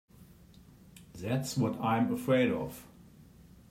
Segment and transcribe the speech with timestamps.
[1.13, 2.87] That's what I'm afraid of.